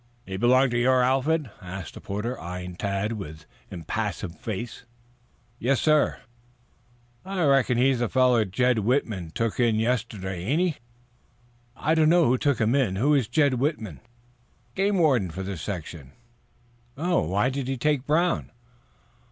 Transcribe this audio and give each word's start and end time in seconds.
"He 0.25 0.35
belong 0.35 0.71
to 0.71 0.79
your 0.79 1.03
outfit?" 1.03 1.43
asked 1.61 1.93
the 1.93 2.01
porter, 2.01 2.39
eyeing 2.41 2.75
Tad 2.75 3.11
with 3.13 3.45
impassive 3.69 4.35
face. 4.39 4.83
"Yes, 5.59 5.79
sir." 5.79 6.21
"I 7.23 7.43
reckon 7.43 7.77
he's 7.77 7.99
the 7.99 8.09
fellow 8.09 8.43
Jed 8.43 8.79
Whitman 8.79 9.29
took 9.29 9.59
in 9.59 9.75
yesterday, 9.75 10.43
ain't 10.43 10.59
he?" 10.59 10.77
"I 11.77 11.93
don't 11.93 12.09
know 12.09 12.25
who 12.25 12.39
took 12.39 12.59
him 12.59 12.73
in. 12.73 12.95
Who 12.95 13.13
is 13.13 13.27
Jed 13.27 13.53
Whitman?" 13.59 13.99
"Game 14.73 14.97
warden 14.97 15.29
for 15.29 15.43
this 15.43 15.61
section." 15.61 16.13
"Oh! 16.97 17.21
Why 17.27 17.51
did 17.51 17.67
he 17.67 17.77
take 17.77 18.07
Brown?" 18.07 18.49